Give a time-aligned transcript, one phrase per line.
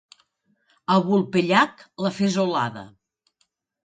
[0.93, 2.87] A Vulpellac, la fesolada.